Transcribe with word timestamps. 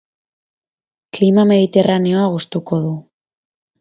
Klima 1.17 1.45
mediterraneoa 1.51 2.25
gustuko 2.37 2.81
du. 2.87 2.93